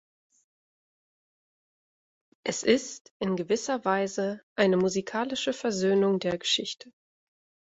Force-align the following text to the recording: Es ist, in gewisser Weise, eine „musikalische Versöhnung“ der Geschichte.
Es 2.43 2.63
ist, 2.63 3.13
in 3.19 3.35
gewisser 3.35 3.85
Weise, 3.85 4.41
eine 4.55 4.77
„musikalische 4.77 5.53
Versöhnung“ 5.53 6.17
der 6.17 6.39
Geschichte. 6.39 6.91